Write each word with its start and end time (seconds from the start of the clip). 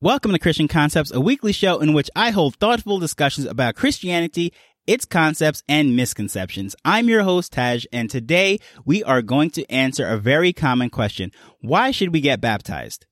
Welcome 0.00 0.30
to 0.30 0.38
Christian 0.38 0.68
Concepts, 0.68 1.10
a 1.10 1.20
weekly 1.20 1.50
show 1.50 1.80
in 1.80 1.92
which 1.92 2.08
I 2.14 2.30
hold 2.30 2.54
thoughtful 2.54 3.00
discussions 3.00 3.48
about 3.48 3.74
Christianity, 3.74 4.52
its 4.86 5.04
concepts, 5.04 5.64
and 5.68 5.96
misconceptions. 5.96 6.76
I'm 6.84 7.08
your 7.08 7.24
host, 7.24 7.54
Taj, 7.54 7.84
and 7.92 8.08
today 8.08 8.60
we 8.84 9.02
are 9.02 9.22
going 9.22 9.50
to 9.50 9.68
answer 9.68 10.06
a 10.06 10.16
very 10.16 10.52
common 10.52 10.88
question. 10.88 11.32
Why 11.62 11.90
should 11.90 12.12
we 12.12 12.20
get 12.20 12.40
baptized? 12.40 13.06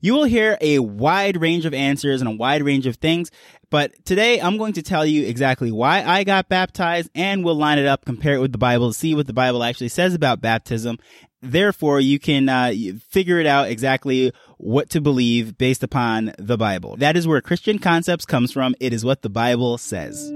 You 0.00 0.14
will 0.14 0.24
hear 0.24 0.58
a 0.60 0.80
wide 0.80 1.40
range 1.40 1.64
of 1.64 1.72
answers 1.72 2.20
and 2.20 2.28
a 2.28 2.34
wide 2.34 2.64
range 2.64 2.88
of 2.88 2.96
things, 2.96 3.30
but 3.70 4.04
today 4.04 4.40
I'm 4.40 4.58
going 4.58 4.72
to 4.72 4.82
tell 4.82 5.06
you 5.06 5.28
exactly 5.28 5.70
why 5.70 6.02
I 6.02 6.24
got 6.24 6.48
baptized 6.48 7.08
and 7.14 7.44
we'll 7.44 7.54
line 7.54 7.78
it 7.78 7.86
up, 7.86 8.04
compare 8.04 8.34
it 8.34 8.40
with 8.40 8.50
the 8.50 8.58
Bible, 8.58 8.92
see 8.92 9.14
what 9.14 9.28
the 9.28 9.32
Bible 9.32 9.62
actually 9.62 9.90
says 9.90 10.12
about 10.12 10.40
baptism. 10.40 10.98
Therefore, 11.40 12.00
you 12.00 12.18
can 12.18 12.48
uh, 12.48 12.72
figure 13.10 13.38
it 13.38 13.46
out 13.46 13.68
exactly 13.68 14.32
what 14.58 14.90
to 14.90 15.00
believe 15.00 15.56
based 15.56 15.82
upon 15.82 16.32
the 16.38 16.58
Bible. 16.58 16.96
That 16.96 17.16
is 17.16 17.26
where 17.26 17.40
Christian 17.40 17.78
concepts 17.78 18.26
comes 18.26 18.52
from. 18.52 18.74
It 18.80 18.92
is 18.92 19.04
what 19.04 19.22
the 19.22 19.30
Bible 19.30 19.78
says. 19.78 20.32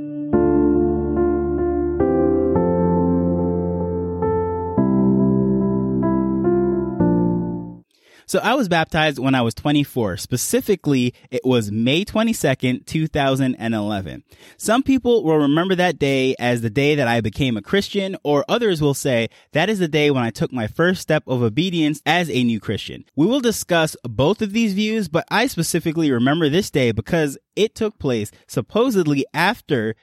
So 8.33 8.39
I 8.39 8.55
was 8.55 8.67
baptized 8.67 9.19
when 9.19 9.35
I 9.35 9.43
was 9.43 9.53
24. 9.53 10.17
Specifically, 10.17 11.13
it 11.31 11.43
was 11.45 11.71
May 11.71 12.03
22nd, 12.03 12.87
2011. 12.87 14.25
Some 14.57 14.83
people 14.83 15.23
will 15.23 15.37
remember 15.37 15.75
that 15.75 15.99
day 15.99 16.35
as 16.39 16.63
the 16.63 16.71
day 16.71 16.95
that 16.95 17.07
I 17.07 17.21
became 17.21 17.59
a 17.59 17.61
Christian, 17.61 18.17
or 18.25 18.47
others 18.49 18.81
will 18.81 18.95
say 18.95 19.29
that 19.53 19.69
is 19.69 19.81
the 19.81 19.87
day 19.87 20.11
when 20.11 20.23
I 20.23 20.31
took 20.31 20.51
my 20.51 20.67
first 20.67 21.03
step 21.03 21.25
of 21.27 21.43
obedience 21.43 22.01
as 22.07 22.31
a 22.31 22.43
new 22.43 22.59
Christian. 22.59 23.05
We 23.15 23.27
will 23.27 23.41
discuss 23.41 23.99
both 24.03 24.41
of 24.41 24.55
these 24.55 24.73
views, 24.73 25.09
but 25.09 25.27
I 25.31 25.47
specifically 25.47 26.11
remember 26.11 26.49
this 26.49 26.71
day 26.71 26.91
because 26.91 27.37
it 27.55 27.75
took 27.75 27.99
place 27.99 28.31
supposedly 28.47 29.27
after 29.35 29.95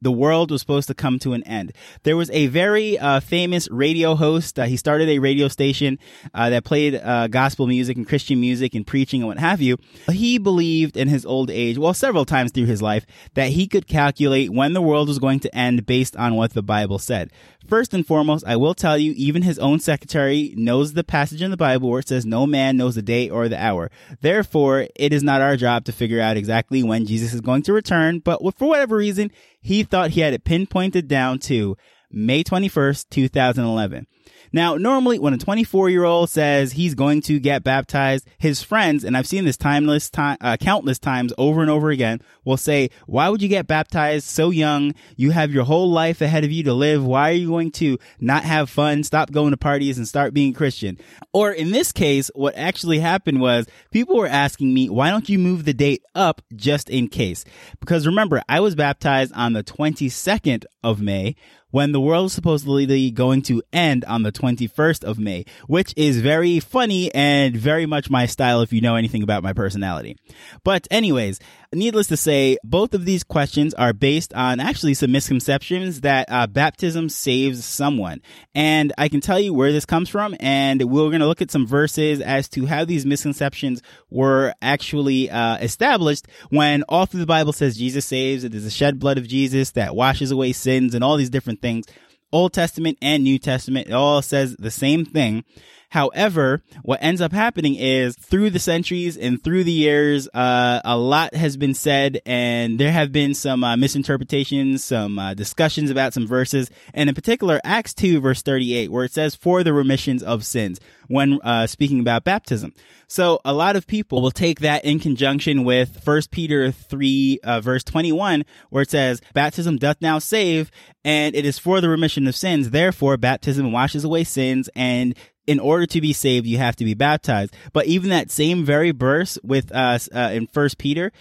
the 0.00 0.12
world 0.12 0.50
was 0.50 0.60
supposed 0.60 0.88
to 0.88 0.94
come 0.94 1.18
to 1.20 1.32
an 1.32 1.42
end. 1.44 1.72
There 2.04 2.16
was 2.16 2.30
a 2.30 2.46
very 2.46 2.98
uh, 2.98 3.20
famous 3.20 3.68
radio 3.70 4.14
host. 4.14 4.58
Uh, 4.58 4.64
he 4.64 4.76
started 4.76 5.08
a 5.08 5.18
radio 5.18 5.48
station 5.48 5.98
uh, 6.32 6.50
that 6.50 6.64
played 6.64 6.94
uh, 6.94 7.28
gospel 7.28 7.66
music 7.66 7.96
and 7.96 8.06
Christian 8.06 8.40
music 8.40 8.74
and 8.74 8.86
preaching 8.86 9.22
and 9.22 9.28
what 9.28 9.38
have 9.38 9.60
you. 9.60 9.76
He 10.10 10.38
believed 10.38 10.96
in 10.96 11.08
his 11.08 11.26
old 11.26 11.50
age, 11.50 11.78
well, 11.78 11.94
several 11.94 12.24
times 12.24 12.52
through 12.52 12.66
his 12.66 12.82
life, 12.82 13.04
that 13.34 13.50
he 13.50 13.66
could 13.66 13.86
calculate 13.86 14.50
when 14.50 14.74
the 14.74 14.82
world 14.82 15.08
was 15.08 15.18
going 15.18 15.40
to 15.40 15.54
end 15.56 15.86
based 15.86 16.16
on 16.16 16.36
what 16.36 16.52
the 16.52 16.62
Bible 16.62 16.98
said. 16.98 17.30
First 17.66 17.94
and 17.94 18.06
foremost, 18.06 18.44
I 18.46 18.56
will 18.56 18.74
tell 18.74 18.98
you, 18.98 19.14
even 19.16 19.40
his 19.40 19.58
own 19.58 19.80
secretary 19.80 20.52
knows 20.54 20.92
the 20.92 21.02
passage 21.02 21.40
in 21.40 21.50
the 21.50 21.56
Bible 21.56 21.88
where 21.88 22.00
it 22.00 22.08
says, 22.08 22.26
No 22.26 22.46
man 22.46 22.76
knows 22.76 22.94
the 22.94 23.02
day 23.02 23.30
or 23.30 23.48
the 23.48 23.62
hour. 23.62 23.90
Therefore, 24.20 24.86
it 24.94 25.14
is 25.14 25.22
not 25.22 25.40
our 25.40 25.56
job 25.56 25.86
to 25.86 25.92
figure 25.92 26.20
out 26.20 26.36
exactly 26.36 26.82
when 26.82 27.06
Jesus 27.06 27.32
is 27.32 27.40
going 27.40 27.62
to 27.62 27.72
return, 27.72 28.18
but 28.18 28.40
for 28.56 28.68
whatever 28.68 28.96
reason, 28.96 29.30
he 29.64 29.82
thought 29.82 30.10
he 30.10 30.20
had 30.20 30.34
it 30.34 30.44
pinpointed 30.44 31.08
down 31.08 31.38
to 31.38 31.74
May 32.10 32.44
21st, 32.44 33.06
2011. 33.08 34.06
Now, 34.54 34.76
normally 34.76 35.18
when 35.18 35.34
a 35.34 35.36
24 35.36 35.90
year 35.90 36.04
old 36.04 36.30
says 36.30 36.70
he's 36.70 36.94
going 36.94 37.22
to 37.22 37.40
get 37.40 37.64
baptized, 37.64 38.28
his 38.38 38.62
friends, 38.62 39.02
and 39.02 39.16
I've 39.16 39.26
seen 39.26 39.44
this 39.44 39.56
timeless 39.56 40.08
time, 40.08 40.36
uh, 40.40 40.56
countless 40.56 41.00
times 41.00 41.32
over 41.36 41.60
and 41.60 41.68
over 41.68 41.90
again, 41.90 42.20
will 42.44 42.56
say, 42.56 42.90
why 43.08 43.28
would 43.28 43.42
you 43.42 43.48
get 43.48 43.66
baptized 43.66 44.26
so 44.26 44.50
young? 44.50 44.94
You 45.16 45.32
have 45.32 45.50
your 45.50 45.64
whole 45.64 45.90
life 45.90 46.20
ahead 46.20 46.44
of 46.44 46.52
you 46.52 46.62
to 46.62 46.72
live. 46.72 47.04
Why 47.04 47.30
are 47.30 47.34
you 47.34 47.48
going 47.48 47.72
to 47.72 47.98
not 48.20 48.44
have 48.44 48.70
fun, 48.70 49.02
stop 49.02 49.32
going 49.32 49.50
to 49.50 49.56
parties 49.56 49.98
and 49.98 50.06
start 50.06 50.32
being 50.32 50.52
Christian? 50.52 50.98
Or 51.32 51.50
in 51.50 51.72
this 51.72 51.90
case, 51.90 52.30
what 52.36 52.54
actually 52.54 53.00
happened 53.00 53.40
was 53.40 53.66
people 53.90 54.16
were 54.16 54.28
asking 54.28 54.72
me, 54.72 54.88
why 54.88 55.10
don't 55.10 55.28
you 55.28 55.40
move 55.40 55.64
the 55.64 55.74
date 55.74 56.04
up 56.14 56.42
just 56.54 56.88
in 56.88 57.08
case? 57.08 57.44
Because 57.80 58.06
remember, 58.06 58.40
I 58.48 58.60
was 58.60 58.76
baptized 58.76 59.32
on 59.34 59.52
the 59.52 59.64
22nd 59.64 60.64
of 60.84 61.00
May, 61.00 61.34
when 61.74 61.90
the 61.90 62.00
world 62.00 62.26
is 62.26 62.32
supposedly 62.32 63.10
going 63.10 63.42
to 63.42 63.60
end 63.72 64.04
on 64.04 64.22
the 64.22 64.30
21st 64.30 65.02
of 65.02 65.18
May, 65.18 65.44
which 65.66 65.92
is 65.96 66.20
very 66.20 66.60
funny 66.60 67.12
and 67.12 67.56
very 67.56 67.84
much 67.84 68.08
my 68.08 68.26
style 68.26 68.60
if 68.60 68.72
you 68.72 68.80
know 68.80 68.94
anything 68.94 69.24
about 69.24 69.42
my 69.42 69.52
personality. 69.52 70.16
But 70.62 70.86
anyways, 70.88 71.40
needless 71.72 72.06
to 72.06 72.16
say, 72.16 72.58
both 72.62 72.94
of 72.94 73.04
these 73.04 73.24
questions 73.24 73.74
are 73.74 73.92
based 73.92 74.32
on 74.34 74.60
actually 74.60 74.94
some 74.94 75.10
misconceptions 75.10 76.02
that 76.02 76.28
uh, 76.30 76.46
baptism 76.46 77.08
saves 77.08 77.64
someone. 77.64 78.22
And 78.54 78.92
I 78.96 79.08
can 79.08 79.20
tell 79.20 79.40
you 79.40 79.52
where 79.52 79.72
this 79.72 79.84
comes 79.84 80.08
from, 80.08 80.36
and 80.38 80.80
we're 80.84 81.08
going 81.08 81.18
to 81.18 81.26
look 81.26 81.42
at 81.42 81.50
some 81.50 81.66
verses 81.66 82.20
as 82.20 82.48
to 82.50 82.66
how 82.66 82.84
these 82.84 83.04
misconceptions 83.04 83.82
were 84.10 84.54
actually 84.62 85.28
uh, 85.28 85.56
established 85.56 86.28
when 86.50 86.84
all 86.84 87.06
through 87.06 87.18
the 87.18 87.26
Bible 87.26 87.52
says 87.52 87.76
Jesus 87.76 88.06
saves, 88.06 88.44
it 88.44 88.54
is 88.54 88.62
the 88.62 88.70
shed 88.70 89.00
blood 89.00 89.18
of 89.18 89.26
Jesus 89.26 89.72
that 89.72 89.96
washes 89.96 90.30
away 90.30 90.52
sins 90.52 90.94
and 90.94 91.02
all 91.02 91.16
these 91.16 91.30
different 91.30 91.63
things. 91.64 91.86
Old 92.30 92.52
Testament 92.52 92.98
and 93.00 93.24
New 93.24 93.38
Testament, 93.38 93.86
it 93.86 93.92
all 93.92 94.20
says 94.20 94.54
the 94.58 94.70
same 94.70 95.06
thing. 95.06 95.44
However, 95.94 96.60
what 96.82 96.98
ends 97.04 97.20
up 97.20 97.32
happening 97.32 97.76
is 97.76 98.16
through 98.16 98.50
the 98.50 98.58
centuries 98.58 99.16
and 99.16 99.40
through 99.40 99.62
the 99.62 99.70
years, 99.70 100.26
uh, 100.34 100.80
a 100.84 100.98
lot 100.98 101.34
has 101.34 101.56
been 101.56 101.72
said 101.72 102.20
and 102.26 102.80
there 102.80 102.90
have 102.90 103.12
been 103.12 103.32
some 103.32 103.62
uh, 103.62 103.76
misinterpretations, 103.76 104.82
some 104.82 105.20
uh, 105.20 105.34
discussions 105.34 105.90
about 105.90 106.12
some 106.12 106.26
verses, 106.26 106.68
and 106.94 107.08
in 107.08 107.14
particular, 107.14 107.60
Acts 107.62 107.94
2 107.94 108.20
verse 108.20 108.42
38, 108.42 108.90
where 108.90 109.04
it 109.04 109.12
says, 109.12 109.36
for 109.36 109.62
the 109.62 109.72
remissions 109.72 110.24
of 110.24 110.44
sins, 110.44 110.80
when 111.06 111.40
uh, 111.42 111.68
speaking 111.68 112.00
about 112.00 112.24
baptism. 112.24 112.74
So 113.06 113.40
a 113.44 113.52
lot 113.52 113.76
of 113.76 113.86
people 113.86 114.20
will 114.20 114.32
take 114.32 114.58
that 114.60 114.84
in 114.84 114.98
conjunction 114.98 115.62
with 115.62 116.02
First 116.02 116.32
Peter 116.32 116.72
3 116.72 117.38
uh, 117.44 117.60
verse 117.60 117.84
21, 117.84 118.44
where 118.70 118.82
it 118.82 118.90
says, 118.90 119.20
baptism 119.32 119.76
doth 119.76 119.98
now 120.00 120.18
save, 120.18 120.72
and 121.04 121.36
it 121.36 121.46
is 121.46 121.58
for 121.58 121.80
the 121.80 121.88
remission 121.88 122.26
of 122.26 122.34
sins. 122.34 122.70
Therefore, 122.70 123.16
baptism 123.16 123.70
washes 123.70 124.02
away 124.02 124.24
sins 124.24 124.68
and 124.74 125.14
in 125.46 125.60
order 125.60 125.86
to 125.86 126.00
be 126.00 126.12
saved, 126.12 126.46
you 126.46 126.58
have 126.58 126.76
to 126.76 126.84
be 126.84 126.94
baptized. 126.94 127.54
But 127.72 127.86
even 127.86 128.10
that 128.10 128.30
same 128.30 128.64
very 128.64 128.90
verse 128.90 129.38
with 129.42 129.72
us 129.72 130.08
uh, 130.14 130.30
in 130.32 130.46
First 130.46 130.78
Peter 130.78 131.12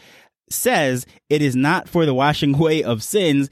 says 0.50 1.06
it 1.30 1.42
is 1.42 1.56
not 1.56 1.90
for 1.90 2.06
the 2.06 2.14
washing 2.14 2.56
away 2.60 2.84
of 2.84 3.04
sins. 3.04 3.50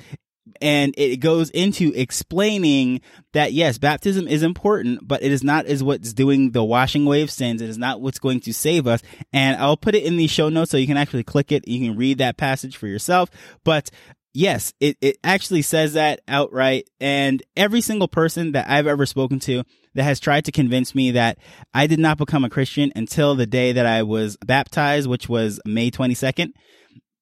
And 0.59 0.93
it 0.97 1.17
goes 1.17 1.49
into 1.51 1.91
explaining 1.95 3.01
that 3.33 3.53
yes, 3.53 3.77
baptism 3.77 4.27
is 4.27 4.43
important, 4.43 5.07
but 5.07 5.23
it 5.23 5.31
is 5.31 5.43
not 5.43 5.65
is 5.65 5.83
what's 5.83 6.13
doing 6.13 6.51
the 6.51 6.63
washing 6.63 7.05
away 7.05 7.21
of 7.21 7.31
sins. 7.31 7.61
It 7.61 7.69
is 7.69 7.77
not 7.77 8.01
what's 8.01 8.19
going 8.19 8.41
to 8.41 8.53
save 8.53 8.85
us. 8.85 9.01
And 9.33 9.57
I'll 9.57 9.77
put 9.77 9.95
it 9.95 10.03
in 10.03 10.17
the 10.17 10.27
show 10.27 10.49
notes 10.49 10.71
so 10.71 10.77
you 10.77 10.88
can 10.88 10.97
actually 10.97 11.23
click 11.23 11.51
it. 11.51 11.67
You 11.67 11.88
can 11.88 11.97
read 11.97 12.19
that 12.19 12.38
passage 12.38 12.77
for 12.77 12.88
yourself. 12.88 13.29
But 13.63 13.91
yes, 14.33 14.73
it, 14.79 14.97
it 15.01 15.17
actually 15.23 15.61
says 15.61 15.93
that 15.93 16.21
outright. 16.27 16.89
And 16.99 17.41
every 17.55 17.81
single 17.81 18.07
person 18.07 18.51
that 18.51 18.69
I've 18.69 18.88
ever 18.88 19.05
spoken 19.05 19.39
to 19.41 19.63
that 19.94 20.03
has 20.03 20.19
tried 20.19 20.46
to 20.46 20.52
convince 20.52 20.96
me 20.96 21.12
that 21.12 21.38
I 21.74 21.88
did 21.88 22.00
not 22.00 22.18
become 22.18 22.44
a 22.44 22.50
Christian 22.50 22.91
until 22.96 23.35
the 23.35 23.46
day 23.46 23.72
that 23.74 23.85
I 23.85 24.03
was 24.03 24.38
baptized, 24.46 25.09
which 25.09 25.28
was 25.28 25.59
May 25.66 25.91
22nd, 25.91 26.53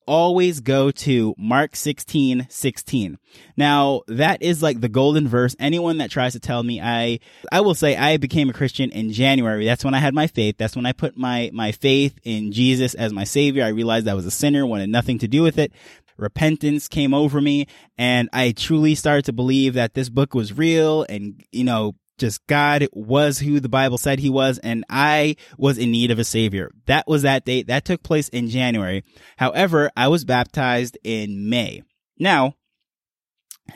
always 0.09 0.59
go 0.59 0.90
to 0.90 1.35
Mark 1.38 1.75
16, 1.75 2.47
16. 2.50 3.18
Now, 3.56 4.02
that 4.08 4.41
is 4.41 4.63
like 4.63 4.81
the 4.81 4.90
golden 4.90 5.28
verse. 5.28 5.56
Anyone 5.59 6.00
that 6.00 6.09
tries 6.09 6.34
to 6.34 6.40
tell 6.40 6.63
me 6.63 6.81
I, 6.81 7.19
I 7.52 7.62
will 7.62 7.75
say 7.75 7.96
I 7.96 8.18
became 8.18 8.50
a 8.50 8.53
Christian 8.53 8.91
in 8.91 9.12
January. 9.12 9.66
That's 9.66 9.85
when 9.85 9.94
I 9.94 10.00
had 10.00 10.16
my 10.16 10.25
faith. 10.25 10.56
That's 10.58 10.75
when 10.75 10.88
I 10.88 10.94
put 10.94 11.16
my, 11.16 11.52
my 11.53 11.72
faith 11.72 12.18
in 12.24 12.52
Jesus 12.52 12.96
as 12.96 13.13
my 13.13 13.24
savior. 13.24 13.63
I 13.63 13.69
realized 13.69 14.08
I 14.08 14.16
was 14.16 14.25
a 14.25 14.31
sinner, 14.31 14.66
wanted 14.66 14.90
nothing 14.90 15.19
to 15.19 15.28
do 15.28 15.44
with 15.44 15.59
it 15.59 15.72
repentance 16.18 16.90
came 16.90 17.13
over 17.13 17.40
me 17.40 17.66
and 17.97 18.28
I 18.34 18.52
truly 18.52 18.94
started 18.94 19.24
to 19.25 19.34
believe 19.34 19.75
that 19.75 19.94
this 19.94 20.09
book 20.09 20.34
was 20.34 20.52
real 20.52 21.06
and, 21.08 21.41
you 21.53 21.63
know, 21.63 21.96
just 22.19 22.46
God 22.47 22.88
was 22.94 23.40
who 23.40 23.59
the 23.59 23.69
Bible 23.69 23.97
said 23.97 24.19
he 24.19 24.30
was, 24.30 24.59
and 24.59 24.85
I 24.90 25.35
was 25.57 25.78
in 25.78 25.91
need 25.91 26.12
of 26.12 26.19
a 26.19 26.24
savior. 26.24 26.72
That 26.85 27.07
was 27.07 27.24
that 27.24 27.46
date. 27.46 27.68
That 27.68 27.85
took 27.85 28.03
place 28.03 28.29
in 28.29 28.49
January. 28.49 29.03
However, 29.38 29.91
I 29.96 30.08
was 30.08 30.26
baptized 30.26 30.97
in 31.03 31.49
May. 31.49 31.84
Now, 32.17 32.55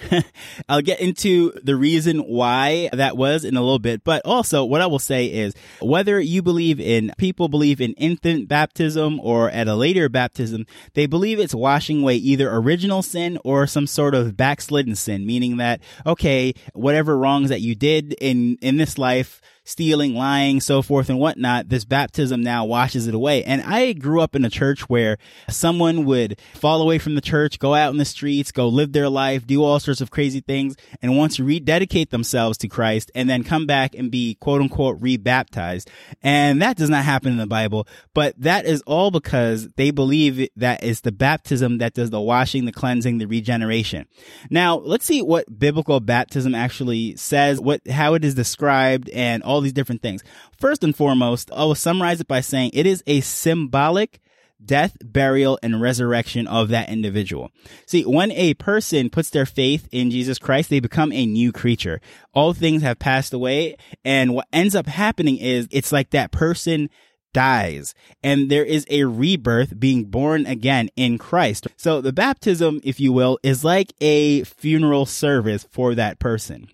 I'll 0.70 0.82
get 0.82 1.00
into 1.00 1.52
the 1.64 1.76
reason 1.76 2.20
why 2.20 2.90
that 2.94 3.18
was 3.18 3.44
in 3.44 3.56
a 3.56 3.62
little 3.62 3.80
bit, 3.80 4.04
but 4.04 4.22
also 4.26 4.64
what 4.66 4.82
I 4.82 4.88
will 4.88 5.00
say 5.00 5.26
is 5.26 5.54
whether 5.82 6.20
you 6.20 6.42
believe 6.42 6.80
in 6.80 7.12
people 7.18 7.48
believe 7.48 7.82
in 7.82 7.94
infant 7.94 8.48
baptism 8.48 9.20
or 9.20 9.50
at 9.50 9.68
a 9.68 9.76
later 9.76 10.10
baptism, 10.10 10.66
they 10.94 11.06
believe 11.06 11.40
it's 11.40 11.56
washing 11.56 12.02
away 12.02 12.16
either 12.16 12.54
original 12.54 13.02
sin 13.02 13.38
or 13.44 13.68
some 13.68 13.88
sort 13.88 14.16
of 14.16 14.38
backslidden 14.38 14.96
sin, 14.96 15.26
meaning 15.26 15.58
that, 15.58 15.82
okay, 16.06 16.54
whatever 16.74 17.18
wrongs 17.18 17.50
that 17.50 17.62
you 17.62 17.76
did 17.76 18.14
in, 18.14 18.58
in 18.62 18.78
this 18.78 18.98
life, 18.98 19.42
stealing, 19.64 20.16
lying, 20.16 20.60
so 20.60 20.82
forth 20.82 21.10
and 21.10 21.20
whatnot, 21.20 21.70
this 21.70 21.86
baptism 21.86 22.42
now 22.44 22.66
washes 22.66 23.08
it 23.08 23.16
away. 23.16 23.44
And 23.44 23.62
I 23.62 23.94
grew 23.94 24.22
up 24.22 24.36
in 24.36 24.46
a 24.46 24.50
church 24.50 24.90
where 24.90 25.18
someone 25.50 26.06
would 26.06 26.40
fall 26.54 26.82
away 26.82 26.98
from 26.98 27.16
the 27.16 27.22
church, 27.22 27.60
go 27.60 27.74
out 27.74 27.92
in 27.92 27.98
the 27.98 28.06
streets, 28.06 28.52
go 28.52 28.68
live 28.68 28.92
their 28.92 29.10
life, 29.10 29.48
do 29.48 29.64
all 29.64 29.80
sorts 29.80 30.02
of 30.02 30.12
crazy 30.12 30.42
things, 30.42 30.76
and 31.02 31.14
to 31.34 31.44
rededicate 31.44 32.10
themselves 32.10 32.58
to 32.58 32.68
Christ 32.68 33.10
and 33.16 33.30
then 33.30 33.44
come 33.44 33.66
back 33.66 33.96
and 33.96 34.12
be 34.12 34.36
quote 34.36 34.62
unquote 34.62 34.98
rebaptized. 35.00 35.90
And 36.22 36.62
that 36.62 36.78
does 36.78 36.90
not 36.90 37.06
happen 37.06 37.32
in 37.32 37.38
the 37.38 37.48
Bible, 37.48 37.88
but 38.14 38.36
that 38.38 38.66
is 38.66 38.82
all 38.82 39.10
because 39.10 39.70
they 39.78 39.92
believe 39.92 40.50
that 40.58 40.84
it's 40.84 41.02
the 41.02 41.12
baptism 41.12 41.78
that 41.78 41.94
does 41.94 42.10
the 42.10 42.22
washing, 42.22 42.66
the 42.66 42.72
cleansing, 42.72 43.18
the 43.18 43.26
regeneration. 43.26 44.06
Now, 44.50 44.76
let's 44.76 45.06
see 45.06 45.22
what 45.22 45.60
biblical 45.60 46.00
baptism 46.00 46.54
actually 46.54 47.16
says, 47.16 47.60
what, 47.60 47.88
how 47.88 48.14
it 48.16 48.26
is 48.26 48.36
described 48.36 49.10
and 49.10 49.42
all 49.44 49.53
these 49.62 49.74
different 49.74 50.02
things. 50.02 50.24
First 50.58 50.84
and 50.84 50.96
foremost, 50.96 51.52
I 51.52 51.64
will 51.66 51.76
summarize 51.76 52.22
it 52.22 52.28
by 52.28 52.42
saying 52.42 52.72
it 52.74 52.86
is 52.86 53.04
a 53.08 53.22
symbolic 53.22 54.20
death, 54.66 54.96
burial, 55.04 55.60
and 55.62 55.82
resurrection 55.82 56.48
of 56.48 56.70
that 56.70 56.90
individual. 56.90 57.52
See, 57.86 58.04
when 58.04 58.32
a 58.32 58.54
person 58.56 59.10
puts 59.10 59.30
their 59.30 59.46
faith 59.46 59.88
in 59.92 60.12
Jesus 60.12 60.40
Christ, 60.40 60.70
they 60.70 60.80
become 60.80 61.12
a 61.12 61.26
new 61.26 61.52
creature. 61.52 62.00
All 62.34 62.54
things 62.54 62.82
have 62.82 63.00
passed 63.00 63.34
away. 63.34 63.76
And 64.06 64.34
what 64.34 64.48
ends 64.54 64.76
up 64.76 64.88
happening 64.88 65.38
is 65.38 65.68
it's 65.72 65.92
like 65.92 66.12
that 66.12 66.32
person 66.32 66.90
dies 67.34 67.96
and 68.24 68.50
there 68.50 68.64
is 68.64 68.86
a 68.90 69.04
rebirth 69.06 69.80
being 69.80 70.06
born 70.06 70.46
again 70.46 70.90
in 70.96 71.18
Christ. 71.18 71.68
So 71.78 72.00
the 72.00 72.14
baptism, 72.14 72.80
if 72.84 73.00
you 73.00 73.12
will, 73.12 73.40
is 73.44 73.64
like 73.64 73.92
a 74.00 74.44
funeral 74.44 75.06
service 75.06 75.66
for 75.72 75.96
that 75.96 76.20
person. 76.20 76.68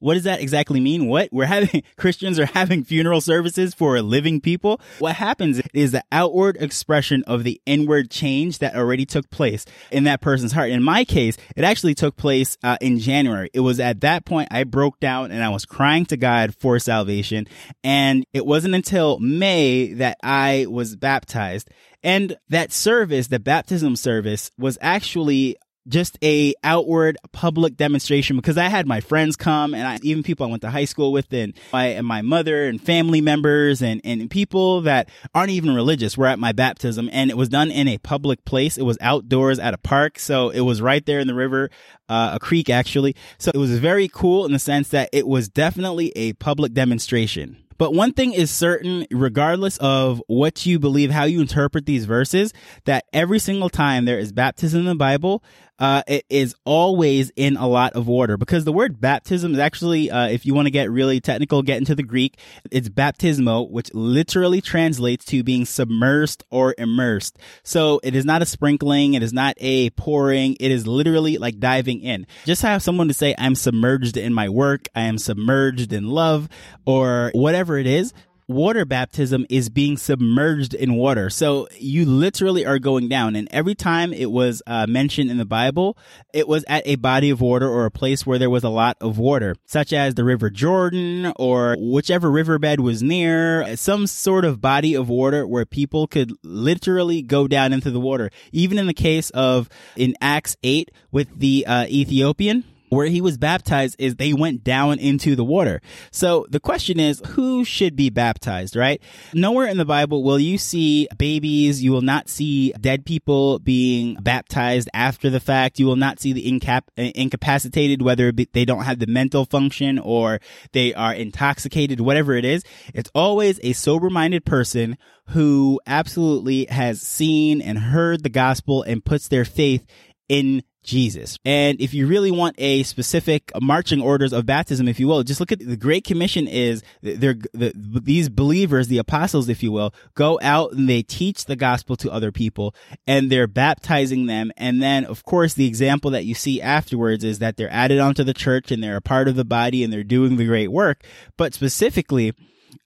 What 0.00 0.14
does 0.14 0.24
that 0.24 0.40
exactly 0.40 0.80
mean? 0.80 1.06
What 1.06 1.28
we're 1.30 1.44
having 1.44 1.82
Christians 1.96 2.38
are 2.38 2.46
having 2.46 2.84
funeral 2.84 3.20
services 3.20 3.74
for 3.74 4.00
living 4.00 4.40
people. 4.40 4.80
What 4.98 5.16
happens 5.16 5.60
is 5.72 5.92
the 5.92 6.04
outward 6.10 6.56
expression 6.58 7.22
of 7.26 7.44
the 7.44 7.60
inward 7.66 8.10
change 8.10 8.58
that 8.58 8.74
already 8.74 9.06
took 9.06 9.30
place 9.30 9.64
in 9.90 10.04
that 10.04 10.20
person's 10.20 10.52
heart. 10.52 10.70
In 10.70 10.82
my 10.82 11.04
case, 11.04 11.36
it 11.54 11.64
actually 11.64 11.94
took 11.94 12.16
place 12.16 12.56
uh, 12.62 12.78
in 12.80 12.98
January. 12.98 13.50
It 13.52 13.60
was 13.60 13.78
at 13.78 14.00
that 14.00 14.24
point 14.24 14.48
I 14.50 14.64
broke 14.64 14.98
down 15.00 15.30
and 15.30 15.44
I 15.44 15.50
was 15.50 15.66
crying 15.66 16.06
to 16.06 16.16
God 16.16 16.54
for 16.54 16.78
salvation. 16.78 17.46
And 17.84 18.24
it 18.32 18.46
wasn't 18.46 18.74
until 18.74 19.18
May 19.20 19.92
that 19.94 20.16
I 20.22 20.66
was 20.68 20.96
baptized. 20.96 21.70
And 22.02 22.36
that 22.48 22.72
service, 22.72 23.26
the 23.26 23.38
baptism 23.38 23.96
service 23.96 24.50
was 24.58 24.78
actually 24.80 25.56
just 25.88 26.18
a 26.22 26.54
outward 26.62 27.16
public 27.32 27.76
demonstration 27.76 28.36
because 28.36 28.58
I 28.58 28.68
had 28.68 28.86
my 28.86 29.00
friends 29.00 29.36
come 29.36 29.74
and 29.74 29.86
I, 29.86 29.98
even 30.02 30.22
people 30.22 30.46
I 30.46 30.50
went 30.50 30.62
to 30.62 30.70
high 30.70 30.84
school 30.84 31.12
with 31.12 31.32
and 31.32 31.54
my, 31.72 31.86
and 31.86 32.06
my 32.06 32.22
mother 32.22 32.66
and 32.66 32.80
family 32.80 33.20
members 33.20 33.82
and, 33.82 34.00
and 34.04 34.30
people 34.30 34.82
that 34.82 35.08
aren't 35.34 35.50
even 35.50 35.74
religious 35.74 36.16
were 36.16 36.26
at 36.26 36.38
my 36.38 36.52
baptism 36.52 37.08
and 37.12 37.30
it 37.30 37.36
was 37.36 37.48
done 37.48 37.70
in 37.70 37.88
a 37.88 37.98
public 37.98 38.44
place. 38.44 38.76
It 38.76 38.84
was 38.84 38.98
outdoors 39.00 39.58
at 39.58 39.74
a 39.74 39.78
park. 39.78 40.18
So 40.18 40.50
it 40.50 40.60
was 40.60 40.82
right 40.82 41.04
there 41.04 41.20
in 41.20 41.26
the 41.26 41.34
river, 41.34 41.70
uh, 42.08 42.32
a 42.34 42.38
creek 42.38 42.70
actually. 42.70 43.16
So 43.38 43.50
it 43.54 43.58
was 43.58 43.78
very 43.78 44.08
cool 44.08 44.44
in 44.44 44.52
the 44.52 44.58
sense 44.58 44.88
that 44.88 45.08
it 45.12 45.26
was 45.26 45.48
definitely 45.48 46.12
a 46.14 46.34
public 46.34 46.74
demonstration. 46.74 47.56
But 47.80 47.94
one 47.94 48.12
thing 48.12 48.34
is 48.34 48.50
certain, 48.50 49.06
regardless 49.10 49.78
of 49.78 50.22
what 50.26 50.66
you 50.66 50.78
believe, 50.78 51.10
how 51.10 51.24
you 51.24 51.40
interpret 51.40 51.86
these 51.86 52.04
verses, 52.04 52.52
that 52.84 53.06
every 53.14 53.38
single 53.38 53.70
time 53.70 54.04
there 54.04 54.18
is 54.18 54.32
baptism 54.32 54.80
in 54.80 54.86
the 54.86 54.94
Bible, 54.94 55.42
uh, 55.80 56.02
it 56.06 56.26
is 56.28 56.54
always 56.64 57.32
in 57.36 57.56
a 57.56 57.66
lot 57.66 57.94
of 57.94 58.06
water 58.06 58.36
because 58.36 58.64
the 58.64 58.72
word 58.72 59.00
baptism 59.00 59.54
is 59.54 59.58
actually, 59.58 60.10
uh, 60.10 60.28
if 60.28 60.44
you 60.44 60.54
want 60.54 60.66
to 60.66 60.70
get 60.70 60.90
really 60.90 61.20
technical, 61.20 61.62
get 61.62 61.78
into 61.78 61.94
the 61.94 62.02
Greek, 62.02 62.38
it's 62.70 62.88
baptismo, 62.88 63.68
which 63.68 63.92
literally 63.94 64.60
translates 64.60 65.24
to 65.24 65.42
being 65.42 65.64
submersed 65.64 66.42
or 66.50 66.74
immersed. 66.76 67.38
So 67.62 68.00
it 68.04 68.14
is 68.14 68.26
not 68.26 68.42
a 68.42 68.46
sprinkling. 68.46 69.14
It 69.14 69.22
is 69.22 69.32
not 69.32 69.54
a 69.58 69.90
pouring. 69.90 70.56
It 70.60 70.70
is 70.70 70.86
literally 70.86 71.38
like 71.38 71.58
diving 71.58 72.02
in. 72.02 72.26
Just 72.44 72.62
have 72.62 72.82
someone 72.82 73.08
to 73.08 73.14
say, 73.14 73.34
I'm 73.38 73.54
submerged 73.54 74.18
in 74.18 74.34
my 74.34 74.50
work. 74.50 74.88
I 74.94 75.02
am 75.02 75.16
submerged 75.16 75.92
in 75.92 76.08
love 76.08 76.48
or 76.84 77.30
whatever 77.34 77.78
it 77.78 77.86
is 77.86 78.12
water 78.50 78.84
baptism 78.84 79.46
is 79.48 79.68
being 79.68 79.96
submerged 79.96 80.74
in 80.74 80.94
water. 80.94 81.30
So 81.30 81.68
you 81.78 82.04
literally 82.04 82.66
are 82.66 82.78
going 82.78 83.08
down. 83.08 83.36
And 83.36 83.48
every 83.50 83.74
time 83.74 84.12
it 84.12 84.30
was 84.30 84.62
uh, 84.66 84.86
mentioned 84.88 85.30
in 85.30 85.38
the 85.38 85.44
Bible, 85.44 85.96
it 86.34 86.48
was 86.48 86.64
at 86.68 86.86
a 86.86 86.96
body 86.96 87.30
of 87.30 87.40
water 87.40 87.68
or 87.68 87.86
a 87.86 87.90
place 87.90 88.26
where 88.26 88.38
there 88.38 88.50
was 88.50 88.64
a 88.64 88.68
lot 88.68 88.96
of 89.00 89.18
water, 89.18 89.54
such 89.66 89.92
as 89.92 90.14
the 90.14 90.24
River 90.24 90.50
Jordan 90.50 91.32
or 91.36 91.76
whichever 91.78 92.30
riverbed 92.30 92.80
was 92.80 93.02
near, 93.02 93.76
some 93.76 94.06
sort 94.06 94.44
of 94.44 94.60
body 94.60 94.94
of 94.94 95.08
water 95.08 95.46
where 95.46 95.64
people 95.64 96.06
could 96.06 96.32
literally 96.42 97.22
go 97.22 97.46
down 97.46 97.72
into 97.72 97.90
the 97.90 98.00
water. 98.00 98.30
Even 98.52 98.78
in 98.78 98.86
the 98.86 98.94
case 98.94 99.30
of 99.30 99.68
in 99.96 100.14
Acts 100.20 100.56
8 100.62 100.90
with 101.10 101.38
the 101.38 101.64
uh, 101.66 101.86
Ethiopian, 101.88 102.64
where 102.90 103.06
he 103.06 103.20
was 103.20 103.38
baptized 103.38 103.96
is 103.98 104.16
they 104.16 104.32
went 104.32 104.62
down 104.62 104.98
into 104.98 105.34
the 105.34 105.44
water. 105.44 105.80
So 106.10 106.46
the 106.50 106.60
question 106.60 107.00
is, 107.00 107.22
who 107.28 107.64
should 107.64 107.96
be 107.96 108.10
baptized, 108.10 108.76
right? 108.76 109.00
Nowhere 109.32 109.66
in 109.66 109.78
the 109.78 109.84
Bible 109.84 110.22
will 110.22 110.38
you 110.38 110.58
see 110.58 111.08
babies. 111.16 111.82
You 111.82 111.92
will 111.92 112.02
not 112.02 112.28
see 112.28 112.72
dead 112.80 113.06
people 113.06 113.60
being 113.60 114.16
baptized 114.16 114.88
after 114.92 115.30
the 115.30 115.40
fact. 115.40 115.78
You 115.78 115.86
will 115.86 115.96
not 115.96 116.20
see 116.20 116.32
the 116.32 116.46
incap- 116.50 116.88
incapacitated, 116.96 118.02
whether 118.02 118.32
they 118.32 118.64
don't 118.64 118.84
have 118.84 118.98
the 118.98 119.06
mental 119.06 119.44
function 119.44 119.98
or 119.98 120.40
they 120.72 120.92
are 120.92 121.14
intoxicated, 121.14 122.00
whatever 122.00 122.34
it 122.34 122.44
is. 122.44 122.64
It's 122.92 123.10
always 123.14 123.60
a 123.62 123.72
sober 123.72 124.10
minded 124.10 124.44
person 124.44 124.98
who 125.28 125.80
absolutely 125.86 126.66
has 126.66 127.00
seen 127.00 127.62
and 127.62 127.78
heard 127.78 128.24
the 128.24 128.28
gospel 128.28 128.82
and 128.82 129.04
puts 129.04 129.28
their 129.28 129.44
faith 129.44 129.86
in 130.30 130.62
Jesus. 130.84 131.36
And 131.44 131.78
if 131.80 131.92
you 131.92 132.06
really 132.06 132.30
want 132.30 132.54
a 132.56 132.84
specific 132.84 133.50
marching 133.60 134.00
orders 134.00 134.32
of 134.32 134.46
baptism, 134.46 134.86
if 134.86 135.00
you 135.00 135.08
will, 135.08 135.24
just 135.24 135.40
look 135.40 135.50
at 135.50 135.58
the 135.58 135.76
Great 135.76 136.04
Commission 136.04 136.46
is 136.46 136.82
they're, 137.02 137.34
the, 137.52 137.72
these 137.74 138.28
believers, 138.28 138.86
the 138.86 138.98
apostles, 138.98 139.48
if 139.48 139.60
you 139.62 139.72
will, 139.72 139.92
go 140.14 140.38
out 140.40 140.72
and 140.72 140.88
they 140.88 141.02
teach 141.02 141.44
the 141.46 141.56
gospel 141.56 141.96
to 141.96 142.12
other 142.12 142.30
people 142.30 142.74
and 143.08 143.28
they're 143.28 143.48
baptizing 143.48 144.26
them. 144.26 144.52
And 144.56 144.80
then, 144.80 145.04
of 145.04 145.24
course, 145.24 145.54
the 145.54 145.66
example 145.66 146.12
that 146.12 146.24
you 146.24 146.34
see 146.34 146.62
afterwards 146.62 147.24
is 147.24 147.40
that 147.40 147.56
they're 147.56 147.72
added 147.72 147.98
onto 147.98 148.22
the 148.22 148.32
church 148.32 148.70
and 148.70 148.82
they're 148.82 148.96
a 148.96 149.02
part 149.02 149.26
of 149.26 149.34
the 149.34 149.44
body 149.44 149.82
and 149.82 149.92
they're 149.92 150.04
doing 150.04 150.36
the 150.36 150.46
great 150.46 150.70
work. 150.70 151.02
But 151.36 151.54
specifically, 151.54 152.34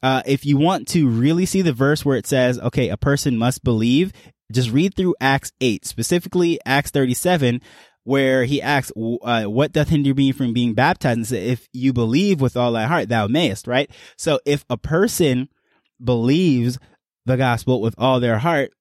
uh, 0.02 0.22
if 0.26 0.44
you 0.44 0.56
want 0.56 0.88
to 0.88 1.08
really 1.08 1.46
see 1.46 1.62
the 1.62 1.72
verse 1.72 2.04
where 2.04 2.16
it 2.16 2.26
says, 2.26 2.58
okay, 2.58 2.88
a 2.88 2.96
person 2.96 3.38
must 3.38 3.62
believe, 3.64 4.12
just 4.52 4.70
read 4.70 4.94
through 4.94 5.14
Acts 5.20 5.52
8, 5.60 5.84
specifically 5.84 6.58
Acts 6.64 6.90
37, 6.90 7.60
where 8.04 8.44
he 8.44 8.60
asks, 8.60 8.92
uh, 8.96 9.44
what 9.44 9.72
doth 9.72 9.88
hinder 9.88 10.14
me 10.14 10.32
from 10.32 10.52
being 10.52 10.74
baptized? 10.74 11.16
And 11.16 11.26
say, 11.26 11.48
if 11.48 11.68
you 11.72 11.92
believe 11.92 12.40
with 12.40 12.56
all 12.56 12.72
thy 12.72 12.84
heart, 12.84 13.08
thou 13.08 13.26
mayest, 13.26 13.66
right? 13.66 13.90
So 14.16 14.40
if 14.44 14.64
a 14.68 14.76
person 14.76 15.48
believes 16.02 16.78
the 17.24 17.36
gospel 17.36 17.80
with 17.80 17.94
all 17.96 18.20
their 18.20 18.38
heart, 18.38 18.72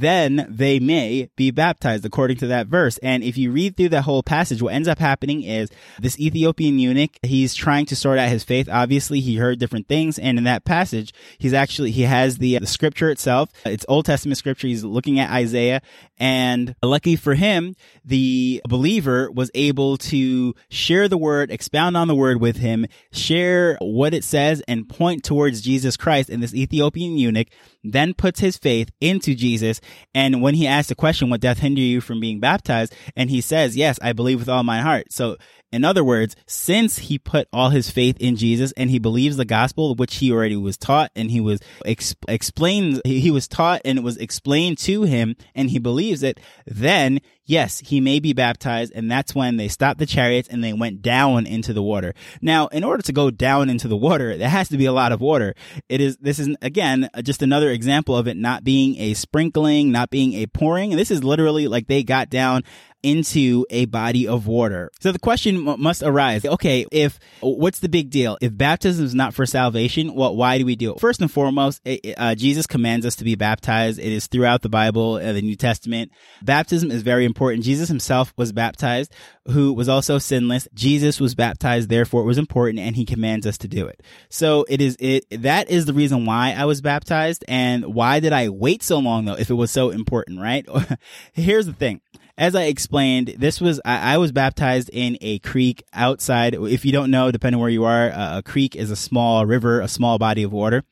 then 0.00 0.46
they 0.48 0.80
may 0.80 1.30
be 1.36 1.50
baptized 1.50 2.04
according 2.04 2.36
to 2.38 2.46
that 2.48 2.66
verse. 2.66 2.98
And 2.98 3.22
if 3.22 3.36
you 3.38 3.50
read 3.50 3.76
through 3.76 3.90
that 3.90 4.02
whole 4.02 4.22
passage, 4.22 4.60
what 4.60 4.74
ends 4.74 4.88
up 4.88 4.98
happening 4.98 5.42
is 5.42 5.70
this 6.00 6.18
Ethiopian 6.18 6.78
eunuch, 6.78 7.12
he's 7.22 7.54
trying 7.54 7.86
to 7.86 7.96
sort 7.96 8.18
out 8.18 8.28
his 8.28 8.44
faith. 8.44 8.68
Obviously, 8.70 9.20
he 9.20 9.36
heard 9.36 9.58
different 9.58 9.88
things. 9.88 10.18
And 10.18 10.38
in 10.38 10.44
that 10.44 10.64
passage, 10.64 11.12
he's 11.38 11.52
actually, 11.52 11.90
he 11.90 12.02
has 12.02 12.38
the, 12.38 12.58
the 12.58 12.66
scripture 12.66 13.10
itself. 13.10 13.50
It's 13.64 13.86
Old 13.88 14.06
Testament 14.06 14.38
scripture. 14.38 14.66
He's 14.66 14.84
looking 14.84 15.18
at 15.20 15.30
Isaiah. 15.30 15.80
And 16.18 16.74
lucky 16.82 17.16
for 17.16 17.34
him, 17.34 17.74
the 18.04 18.62
believer 18.68 19.30
was 19.30 19.50
able 19.54 19.96
to 19.98 20.54
share 20.68 21.08
the 21.08 21.18
word, 21.18 21.50
expound 21.50 21.96
on 21.96 22.08
the 22.08 22.14
word 22.14 22.40
with 22.40 22.56
him, 22.56 22.86
share 23.12 23.76
what 23.80 24.14
it 24.14 24.24
says 24.24 24.62
and 24.68 24.88
point 24.88 25.24
towards 25.24 25.60
Jesus 25.60 25.96
Christ. 25.96 26.30
And 26.30 26.42
this 26.42 26.54
Ethiopian 26.54 27.18
eunuch 27.18 27.48
then 27.84 28.14
puts 28.14 28.40
his 28.40 28.56
faith 28.56 28.90
into 29.00 29.34
Jesus. 29.34 29.80
And 30.14 30.42
when 30.42 30.54
he 30.54 30.66
asks 30.66 30.88
the 30.88 30.94
question, 30.94 31.30
what 31.30 31.40
death 31.40 31.58
hinder 31.58 31.80
you 31.80 32.00
from 32.00 32.18
being 32.18 32.40
baptized? 32.40 32.94
And 33.14 33.30
he 33.30 33.40
says, 33.40 33.76
yes, 33.76 33.98
I 34.02 34.12
believe 34.12 34.38
with 34.38 34.48
all 34.48 34.64
my 34.64 34.80
heart. 34.80 35.12
So 35.12 35.36
in 35.74 35.84
other 35.84 36.04
words, 36.04 36.36
since 36.46 36.98
he 36.98 37.18
put 37.18 37.48
all 37.52 37.70
his 37.70 37.90
faith 37.90 38.16
in 38.20 38.36
Jesus 38.36 38.72
and 38.76 38.90
he 38.90 38.98
believes 38.98 39.36
the 39.36 39.44
gospel, 39.44 39.94
which 39.94 40.16
he 40.16 40.30
already 40.30 40.56
was 40.56 40.76
taught 40.76 41.10
and 41.16 41.30
he 41.30 41.40
was 41.40 41.60
exp- 41.84 42.16
explained, 42.28 43.02
he 43.04 43.30
was 43.30 43.48
taught 43.48 43.80
and 43.84 43.98
it 43.98 44.04
was 44.04 44.16
explained 44.16 44.78
to 44.78 45.02
him 45.02 45.36
and 45.54 45.70
he 45.70 45.78
believes 45.78 46.22
it, 46.22 46.38
then 46.66 47.20
yes, 47.44 47.80
he 47.80 48.00
may 48.00 48.20
be 48.20 48.32
baptized. 48.32 48.92
And 48.94 49.10
that's 49.10 49.34
when 49.34 49.56
they 49.56 49.68
stopped 49.68 49.98
the 49.98 50.06
chariots 50.06 50.48
and 50.48 50.62
they 50.62 50.72
went 50.72 51.02
down 51.02 51.46
into 51.46 51.72
the 51.72 51.82
water. 51.82 52.14
Now, 52.40 52.68
in 52.68 52.84
order 52.84 53.02
to 53.02 53.12
go 53.12 53.30
down 53.30 53.68
into 53.68 53.88
the 53.88 53.96
water, 53.96 54.36
there 54.36 54.48
has 54.48 54.68
to 54.68 54.76
be 54.76 54.86
a 54.86 54.92
lot 54.92 55.12
of 55.12 55.20
water. 55.20 55.54
It 55.88 56.00
is, 56.00 56.16
this 56.18 56.38
is 56.38 56.56
again, 56.62 57.08
just 57.22 57.42
another 57.42 57.70
example 57.70 58.16
of 58.16 58.28
it 58.28 58.36
not 58.36 58.64
being 58.64 58.96
a 58.98 59.14
sprinkling, 59.14 59.90
not 59.92 60.10
being 60.10 60.34
a 60.34 60.46
pouring. 60.46 60.90
This 60.90 61.10
is 61.10 61.24
literally 61.24 61.68
like 61.68 61.86
they 61.86 62.02
got 62.02 62.30
down 62.30 62.62
into 63.04 63.66
a 63.68 63.84
body 63.84 64.26
of 64.26 64.46
water. 64.46 64.90
So 64.98 65.12
the 65.12 65.18
question 65.18 65.68
m- 65.68 65.80
must 65.80 66.02
arise. 66.02 66.44
Okay, 66.44 66.86
if 66.90 67.20
what's 67.40 67.80
the 67.80 67.88
big 67.88 68.08
deal? 68.08 68.38
If 68.40 68.56
baptism 68.56 69.04
is 69.04 69.14
not 69.14 69.34
for 69.34 69.44
salvation, 69.44 70.14
well, 70.14 70.34
why 70.34 70.56
do 70.56 70.64
we 70.64 70.74
do 70.74 70.92
it? 70.92 71.00
First 71.00 71.20
and 71.20 71.30
foremost, 71.30 71.82
it, 71.84 72.14
uh, 72.16 72.34
Jesus 72.34 72.66
commands 72.66 73.04
us 73.04 73.16
to 73.16 73.24
be 73.24 73.34
baptized. 73.34 73.98
It 73.98 74.10
is 74.10 74.26
throughout 74.26 74.62
the 74.62 74.70
Bible, 74.70 75.16
uh, 75.16 75.34
the 75.34 75.42
New 75.42 75.54
Testament. 75.54 76.12
Baptism 76.42 76.90
is 76.90 77.02
very 77.02 77.26
important. 77.26 77.62
Jesus 77.62 77.88
himself 77.88 78.32
was 78.38 78.52
baptized, 78.52 79.12
who 79.48 79.74
was 79.74 79.88
also 79.88 80.16
sinless. 80.16 80.66
Jesus 80.72 81.20
was 81.20 81.34
baptized, 81.34 81.90
therefore 81.90 82.22
it 82.22 82.26
was 82.26 82.38
important, 82.38 82.78
and 82.78 82.96
he 82.96 83.04
commands 83.04 83.46
us 83.46 83.58
to 83.58 83.68
do 83.68 83.86
it. 83.86 84.02
So 84.30 84.64
it 84.66 84.80
is 84.80 84.96
it 84.98 85.26
that 85.42 85.68
is 85.68 85.84
the 85.84 85.92
reason 85.92 86.24
why 86.24 86.54
I 86.56 86.64
was 86.64 86.80
baptized, 86.80 87.44
and 87.48 87.84
why 87.94 88.20
did 88.20 88.32
I 88.32 88.48
wait 88.48 88.82
so 88.82 88.98
long 88.98 89.26
though? 89.26 89.34
If 89.34 89.50
it 89.50 89.54
was 89.54 89.70
so 89.70 89.90
important, 89.90 90.40
right? 90.40 90.66
Here's 91.34 91.66
the 91.66 91.74
thing 91.74 92.00
as 92.36 92.56
I 92.56 92.64
explained, 92.64 93.36
this 93.38 93.60
was 93.60 93.80
I, 93.84 94.14
I, 94.14 94.18
was 94.18 94.32
baptized 94.32 94.90
in 94.92 95.16
a 95.20 95.38
creek 95.38 95.84
outside. 95.92 96.54
If 96.54 96.84
you 96.84 96.90
don't 96.90 97.10
know, 97.10 97.30
depending 97.30 97.60
where 97.60 97.70
you 97.70 97.84
are, 97.84 98.10
uh, 98.10 98.38
a 98.38 98.42
creek 98.42 98.74
is 98.74 98.90
a 98.90 98.96
small 98.96 99.46
river, 99.46 99.80
a 99.80 99.86
small 99.86 100.18
body 100.18 100.42
of 100.42 100.52
water. 100.52 100.82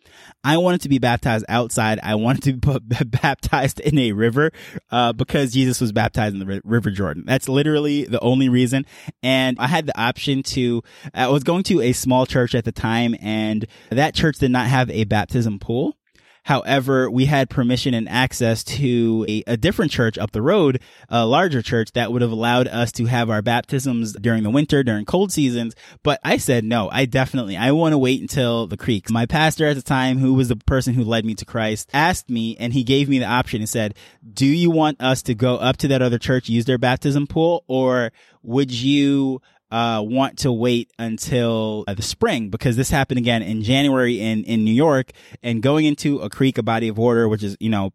I 0.44 0.58
wanted 0.58 0.82
to 0.82 0.88
be 0.88 0.98
baptized 0.98 1.44
outside. 1.48 1.98
I 2.00 2.14
wanted 2.14 2.60
to 2.62 2.80
be 2.80 3.04
baptized 3.04 3.80
in 3.80 3.98
a 3.98 4.12
river 4.12 4.52
uh, 4.90 5.12
because 5.12 5.52
Jesus 5.52 5.80
was 5.80 5.90
baptized 5.90 6.34
in 6.34 6.46
the 6.46 6.60
River 6.64 6.90
Jordan. 6.90 7.24
That's 7.26 7.48
literally 7.48 8.04
the 8.04 8.20
only 8.20 8.48
reason. 8.48 8.86
And 9.22 9.56
I 9.58 9.66
had 9.66 9.86
the 9.86 10.00
option 10.00 10.44
to. 10.44 10.82
I 11.12 11.28
was 11.28 11.42
going 11.42 11.64
to 11.64 11.80
a 11.80 11.92
small 11.92 12.24
church 12.24 12.54
at 12.54 12.64
the 12.64 12.72
time, 12.72 13.16
and 13.20 13.66
that 13.90 14.14
church 14.14 14.38
did 14.38 14.52
not 14.52 14.68
have 14.68 14.90
a 14.90 15.04
baptism 15.04 15.58
pool. 15.58 15.96
However, 16.44 17.08
we 17.08 17.26
had 17.26 17.50
permission 17.50 17.94
and 17.94 18.08
access 18.08 18.64
to 18.64 19.24
a, 19.28 19.44
a, 19.46 19.56
different 19.56 19.92
church 19.92 20.18
up 20.18 20.32
the 20.32 20.42
road, 20.42 20.80
a 21.08 21.24
larger 21.24 21.62
church 21.62 21.92
that 21.92 22.12
would 22.12 22.20
have 22.20 22.32
allowed 22.32 22.66
us 22.66 22.90
to 22.92 23.06
have 23.06 23.30
our 23.30 23.42
baptisms 23.42 24.12
during 24.14 24.42
the 24.42 24.50
winter, 24.50 24.82
during 24.82 25.04
cold 25.04 25.30
seasons. 25.30 25.76
But 26.02 26.18
I 26.24 26.38
said, 26.38 26.64
no, 26.64 26.88
I 26.90 27.04
definitely, 27.04 27.56
I 27.56 27.70
want 27.70 27.92
to 27.92 27.98
wait 27.98 28.20
until 28.20 28.66
the 28.66 28.76
creek. 28.76 29.08
My 29.08 29.24
pastor 29.24 29.68
at 29.68 29.76
the 29.76 29.82
time, 29.82 30.18
who 30.18 30.34
was 30.34 30.48
the 30.48 30.56
person 30.56 30.94
who 30.94 31.04
led 31.04 31.24
me 31.24 31.34
to 31.36 31.44
Christ, 31.44 31.88
asked 31.92 32.28
me 32.28 32.56
and 32.58 32.72
he 32.72 32.82
gave 32.82 33.08
me 33.08 33.20
the 33.20 33.26
option 33.26 33.60
and 33.60 33.68
said, 33.68 33.94
do 34.32 34.46
you 34.46 34.70
want 34.70 35.00
us 35.00 35.22
to 35.22 35.34
go 35.34 35.56
up 35.56 35.76
to 35.78 35.88
that 35.88 36.02
other 36.02 36.18
church, 36.18 36.48
use 36.48 36.64
their 36.64 36.78
baptism 36.78 37.28
pool, 37.28 37.64
or 37.68 38.10
would 38.42 38.72
you 38.72 39.40
uh, 39.72 40.02
want 40.02 40.38
to 40.40 40.52
wait 40.52 40.92
until 40.98 41.84
uh, 41.88 41.94
the 41.94 42.02
spring 42.02 42.50
because 42.50 42.76
this 42.76 42.90
happened 42.90 43.18
again 43.18 43.42
in 43.42 43.62
January 43.62 44.20
in, 44.20 44.44
in 44.44 44.64
New 44.64 44.74
York 44.74 45.12
and 45.42 45.62
going 45.62 45.86
into 45.86 46.18
a 46.18 46.28
creek, 46.28 46.58
a 46.58 46.62
body 46.62 46.88
of 46.88 46.98
water, 46.98 47.26
which 47.26 47.42
is, 47.42 47.56
you 47.58 47.70
know, 47.70 47.92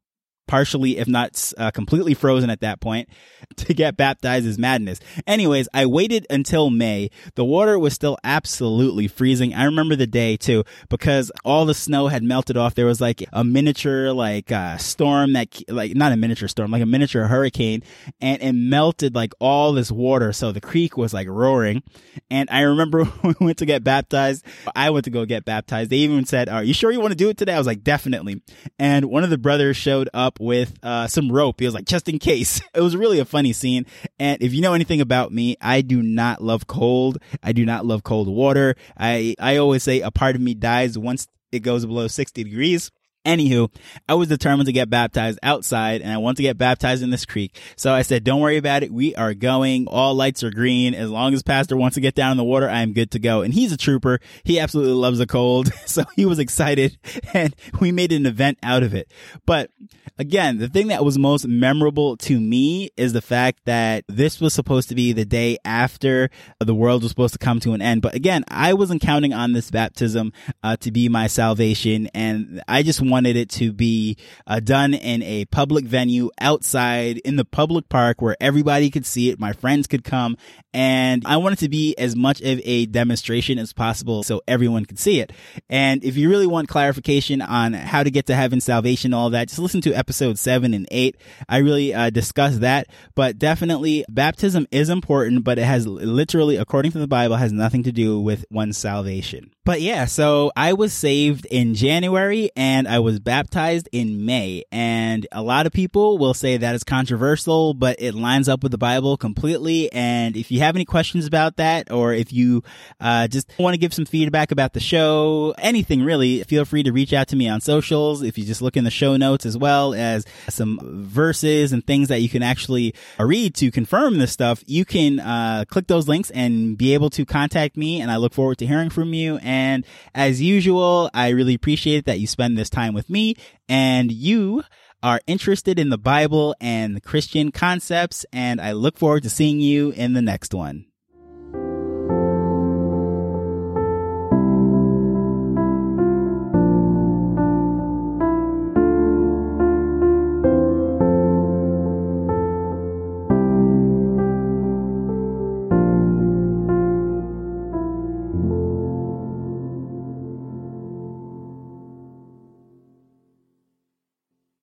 partially, 0.47 0.97
if 0.97 1.07
not 1.07 1.53
uh, 1.57 1.71
completely 1.71 2.13
frozen 2.13 2.49
at 2.49 2.61
that 2.61 2.79
point. 2.79 3.09
To 3.57 3.73
get 3.73 3.97
baptized 3.97 4.45
is 4.45 4.59
madness. 4.59 4.99
Anyways, 5.25 5.67
I 5.73 5.87
waited 5.87 6.27
until 6.29 6.69
May. 6.69 7.09
The 7.35 7.43
water 7.43 7.79
was 7.79 7.93
still 7.93 8.17
absolutely 8.23 9.07
freezing. 9.07 9.53
I 9.53 9.65
remember 9.65 9.95
the 9.95 10.05
day 10.05 10.37
too 10.37 10.63
because 10.89 11.31
all 11.43 11.65
the 11.65 11.73
snow 11.73 12.07
had 12.07 12.23
melted 12.23 12.55
off. 12.55 12.75
There 12.75 12.85
was 12.85 13.01
like 13.01 13.23
a 13.33 13.43
miniature 13.43 14.13
like 14.13 14.51
uh, 14.51 14.77
storm 14.77 15.33
that 15.33 15.61
like 15.69 15.95
not 15.95 16.11
a 16.11 16.17
miniature 16.17 16.47
storm, 16.47 16.71
like 16.71 16.83
a 16.83 16.85
miniature 16.85 17.25
hurricane, 17.25 17.83
and 18.21 18.41
it 18.41 18.53
melted 18.53 19.15
like 19.15 19.33
all 19.39 19.73
this 19.73 19.91
water. 19.91 20.33
So 20.33 20.51
the 20.51 20.61
creek 20.61 20.97
was 20.97 21.13
like 21.13 21.27
roaring. 21.27 21.83
And 22.29 22.49
I 22.51 22.61
remember 22.61 23.05
we 23.23 23.33
went 23.39 23.57
to 23.57 23.65
get 23.65 23.83
baptized. 23.83 24.45
I 24.75 24.89
went 24.91 25.05
to 25.05 25.11
go 25.11 25.25
get 25.25 25.45
baptized. 25.45 25.89
They 25.89 25.97
even 25.97 26.25
said, 26.25 26.49
"Are 26.49 26.63
you 26.63 26.73
sure 26.73 26.91
you 26.91 26.99
want 26.99 27.11
to 27.11 27.17
do 27.17 27.29
it 27.29 27.37
today?" 27.37 27.53
I 27.53 27.57
was 27.57 27.67
like, 27.67 27.83
"Definitely." 27.83 28.41
And 28.77 29.05
one 29.05 29.23
of 29.23 29.29
the 29.29 29.37
brothers 29.37 29.77
showed 29.77 30.09
up 30.13 30.36
with 30.39 30.73
uh, 30.83 31.07
some 31.07 31.31
rope. 31.31 31.59
He 31.59 31.65
was 31.65 31.73
like, 31.73 31.85
just 31.85 32.09
in 32.09 32.19
case. 32.19 32.61
It 32.77 32.81
was 32.81 32.95
really 32.95 33.17
a 33.17 33.25
funny 33.25 33.53
scene. 33.53 33.87
And 34.19 34.39
if 34.41 34.53
you 34.53 34.61
know 34.61 34.73
anything 34.73 35.01
about 35.01 35.31
me, 35.31 35.57
I 35.59 35.81
do 35.81 36.03
not 36.03 36.43
love 36.43 36.67
cold. 36.67 37.17
I 37.41 37.51
do 37.51 37.65
not 37.65 37.87
love 37.87 38.03
cold 38.03 38.27
water. 38.27 38.75
I, 38.95 39.35
I 39.39 39.57
always 39.57 39.81
say 39.81 40.01
a 40.01 40.11
part 40.11 40.35
of 40.35 40.41
me 40.41 40.53
dies 40.53 40.95
once 40.95 41.27
it 41.51 41.59
goes 41.59 41.85
below 41.85 42.07
60 42.07 42.43
degrees. 42.43 42.91
Anywho, 43.27 43.69
I 44.07 44.13
was 44.13 44.29
determined 44.29 44.67
to 44.67 44.71
get 44.71 44.89
baptized 44.89 45.37
outside 45.43 46.01
and 46.01 46.09
I 46.13 46.17
want 46.17 46.37
to 46.37 46.43
get 46.43 46.57
baptized 46.57 47.03
in 47.03 47.09
this 47.09 47.25
creek. 47.25 47.59
So 47.75 47.93
I 47.93 48.01
said, 48.01 48.23
don't 48.23 48.39
worry 48.39 48.55
about 48.55 48.83
it. 48.83 48.91
We 48.91 49.13
are 49.15 49.33
going. 49.33 49.87
All 49.87 50.15
lights 50.15 50.43
are 50.43 50.49
green. 50.49 50.93
As 50.93 51.09
long 51.11 51.33
as 51.33 51.43
pastor 51.43 51.75
wants 51.75 51.95
to 51.95 52.01
get 52.01 52.15
down 52.15 52.31
in 52.31 52.37
the 52.37 52.45
water, 52.45 52.69
I 52.69 52.83
am 52.83 52.93
good 52.93 53.11
to 53.11 53.19
go. 53.19 53.41
And 53.41 53.53
he's 53.53 53.73
a 53.73 53.77
trooper. 53.77 54.21
He 54.45 54.61
absolutely 54.61 54.93
loves 54.93 55.17
the 55.17 55.27
cold. 55.27 55.71
So 55.87 56.03
he 56.15 56.25
was 56.25 56.37
excited 56.37 56.97
and 57.33 57.55
we 57.79 57.91
made 57.91 58.11
an 58.11 58.25
event 58.25 58.59
out 58.61 58.83
of 58.83 58.93
it. 58.93 59.11
But 59.45 59.71
again, 60.19 60.57
the 60.57 60.67
thing 60.67 60.87
that 60.87 61.03
was 61.03 61.17
most 61.17 61.47
memorable 61.47 62.17
to 62.17 62.39
me 62.39 62.91
is 62.97 63.13
the 63.13 63.21
fact 63.21 63.61
that 63.65 64.03
this 64.07 64.41
was 64.41 64.53
supposed 64.53 64.89
to 64.89 64.95
be 64.95 65.13
the 65.13 65.25
day 65.25 65.57
after 65.63 66.29
the 66.59 66.75
world 66.75 67.03
was 67.03 67.11
supposed 67.11 67.33
to 67.33 67.39
come 67.39 67.59
to 67.61 67.73
an 67.73 67.81
end. 67.81 68.01
But 68.01 68.15
again, 68.15 68.43
I 68.49 68.73
wasn't 68.73 69.01
counting 69.01 69.33
on 69.33 69.53
this 69.53 69.71
baptism 69.71 70.33
uh, 70.61 70.75
to 70.77 70.91
be 70.91 71.09
my 71.09 71.27
salvation. 71.27 72.09
And 72.13 72.61
I 72.67 72.83
just 72.83 73.01
wanted 73.01 73.16
wanted 73.17 73.35
it 73.35 73.49
to 73.49 73.73
be 73.73 74.15
uh, 74.45 74.59
done 74.59 74.93
in 74.93 75.23
a 75.23 75.43
public 75.45 75.85
venue 75.85 76.29
outside 76.39 77.17
in 77.25 77.35
the 77.35 77.43
public 77.43 77.89
park 77.89 78.21
where 78.21 78.37
everybody 78.39 78.91
could 78.91 79.07
see 79.07 79.31
it. 79.31 79.39
My 79.39 79.53
friends 79.53 79.87
could 79.87 80.03
come 80.03 80.37
and 80.77 81.23
I 81.25 81.37
wanted 81.37 81.57
to 81.59 81.69
be 81.69 81.95
as 81.97 82.15
much 82.15 82.39
of 82.41 82.61
a 82.63 82.85
demonstration 82.85 83.57
as 83.57 83.73
possible 83.73 84.21
so 84.21 84.43
everyone 84.47 84.85
could 84.85 84.99
see 84.99 85.19
it. 85.19 85.33
And 85.71 86.03
if 86.03 86.17
you 86.17 86.29
really 86.29 86.45
want 86.45 86.69
clarification 86.69 87.41
on 87.41 87.73
how 87.73 88.03
to 88.03 88.11
get 88.11 88.27
to 88.27 88.35
heaven, 88.35 88.61
salvation, 88.61 89.11
all 89.11 89.31
that, 89.31 89.47
just 89.47 89.57
listen 89.57 89.81
to 89.81 89.93
episode 89.93 90.37
seven 90.37 90.75
and 90.75 90.87
eight. 90.91 91.17
I 91.49 91.57
really 91.57 91.95
uh, 91.95 92.11
discuss 92.11 92.59
that, 92.59 92.89
but 93.15 93.39
definitely 93.39 94.05
baptism 94.07 94.67
is 94.69 94.89
important, 94.89 95.43
but 95.43 95.57
it 95.57 95.63
has 95.65 95.87
literally, 95.87 96.57
according 96.57 96.91
to 96.91 96.99
the 96.99 97.07
Bible, 97.07 97.37
has 97.37 97.51
nothing 97.51 97.81
to 97.81 97.91
do 97.91 98.19
with 98.19 98.45
one's 98.51 98.77
salvation. 98.77 99.49
But 99.67 99.81
yeah, 99.81 100.05
so 100.05 100.51
I 100.55 100.73
was 100.73 100.93
saved 100.93 101.45
in 101.47 101.73
January 101.73 102.51
and 102.55 102.87
I 102.87 102.99
was 102.99 103.19
baptized 103.19 103.89
in 103.91 104.25
May. 104.25 104.63
And 104.71 105.27
a 105.31 105.41
lot 105.41 105.65
of 105.65 105.73
people 105.73 106.17
will 106.17 106.33
say 106.33 106.55
that 106.55 106.73
is 106.73 106.85
controversial, 106.85 107.73
but 107.73 107.97
it 107.99 108.13
lines 108.13 108.47
up 108.47 108.63
with 108.63 108.71
the 108.71 108.77
Bible 108.77 109.17
completely. 109.17 109.91
And 109.91 110.37
if 110.37 110.51
you 110.51 110.61
have 110.61 110.66
any 110.75 110.85
questions 110.85 111.25
about 111.25 111.57
that, 111.57 111.91
or 111.91 112.13
if 112.13 112.31
you 112.33 112.63
uh, 112.99 113.27
just 113.27 113.51
want 113.59 113.73
to 113.73 113.77
give 113.77 113.93
some 113.93 114.05
feedback 114.05 114.51
about 114.51 114.73
the 114.73 114.79
show, 114.79 115.53
anything 115.57 116.03
really, 116.03 116.43
feel 116.43 116.65
free 116.65 116.83
to 116.83 116.91
reach 116.91 117.13
out 117.13 117.27
to 117.29 117.35
me 117.35 117.47
on 117.47 117.61
socials. 117.61 118.21
If 118.21 118.37
you 118.37 118.45
just 118.45 118.61
look 118.61 118.77
in 118.77 118.83
the 118.83 118.91
show 118.91 119.17
notes 119.17 119.45
as 119.45 119.57
well 119.57 119.93
as 119.93 120.25
some 120.49 120.79
verses 120.83 121.73
and 121.73 121.85
things 121.85 122.07
that 122.09 122.19
you 122.19 122.29
can 122.29 122.43
actually 122.43 122.93
read 123.19 123.55
to 123.55 123.71
confirm 123.71 124.17
this 124.17 124.31
stuff, 124.31 124.63
you 124.67 124.85
can 124.85 125.19
uh, 125.19 125.65
click 125.67 125.87
those 125.87 126.07
links 126.07 126.29
and 126.31 126.77
be 126.77 126.93
able 126.93 127.09
to 127.11 127.25
contact 127.25 127.77
me. 127.77 128.01
And 128.01 128.11
I 128.11 128.17
look 128.17 128.33
forward 128.33 128.57
to 128.59 128.65
hearing 128.65 128.89
from 128.89 129.13
you. 129.13 129.37
And 129.37 129.85
as 130.13 130.41
usual, 130.41 131.09
I 131.13 131.29
really 131.29 131.53
appreciate 131.53 132.05
that 132.05 132.19
you 132.19 132.27
spend 132.27 132.57
this 132.57 132.69
time 132.69 132.93
with 132.93 133.09
me 133.09 133.35
and 133.69 134.11
you 134.11 134.63
are 135.03 135.21
interested 135.27 135.79
in 135.79 135.89
the 135.89 135.97
Bible 135.97 136.55
and 136.59 137.03
Christian 137.03 137.51
concepts. 137.51 138.25
And 138.33 138.59
I 138.59 138.71
look 138.73 138.97
forward 138.97 139.23
to 139.23 139.29
seeing 139.29 139.61
you 139.61 139.91
in 139.91 140.13
the 140.13 140.21
next 140.21 140.53
one. 140.53 140.86